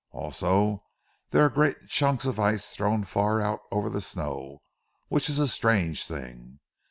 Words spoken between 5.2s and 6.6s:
is a strange thing....